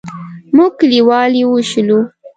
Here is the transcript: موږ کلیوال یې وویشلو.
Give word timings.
موږ 0.55 0.71
کلیوال 0.79 1.31
یې 1.39 1.43
وویشلو. 1.47 1.99